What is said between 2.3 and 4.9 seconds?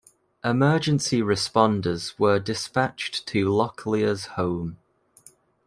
dispatched to Locklear's home.